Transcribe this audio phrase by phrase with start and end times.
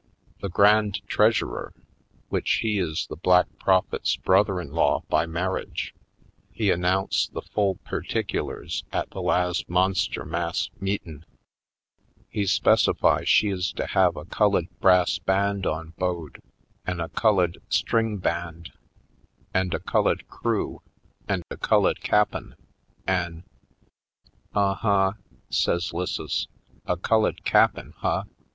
[0.39, 1.73] "The Grand Treasurer,
[2.31, 5.91] w'ich he is the Black Prophet's brother in law by mar riage,
[6.51, 11.23] he announce' the full perticulars at the las' monster mass meetin'.
[12.31, 16.41] He specify she is to have a cullid brass band on bode
[16.83, 18.71] an' a cullid string band
[19.53, 20.81] an' a cullid crew
[21.29, 22.55] an' a cullid cap'n
[23.05, 23.43] an'"
[24.55, 25.11] "Uh huh!"
[25.51, 26.47] says 'Lisses,
[26.87, 28.23] "A cullid cap'n, huh?